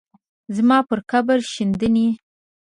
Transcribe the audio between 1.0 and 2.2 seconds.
قبر شیندي